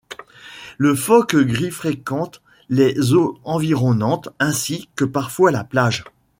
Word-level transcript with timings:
Le 0.79 0.95
phoque 0.95 1.35
gris 1.35 1.69
fréquente 1.69 2.41
les 2.69 3.13
eaux 3.13 3.37
environnantes 3.43 4.29
ainsi 4.39 4.89
que 4.95 5.05
parfois 5.05 5.51
la 5.51 5.63
plage. 5.63 6.03